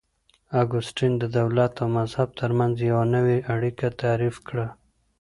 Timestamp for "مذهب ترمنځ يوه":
1.99-3.05